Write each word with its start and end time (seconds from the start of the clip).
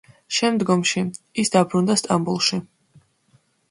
შემდგომში, 0.37 1.03
ის 1.45 1.55
დაბრუნდა 1.59 2.01
სტამბოლში. 2.05 2.63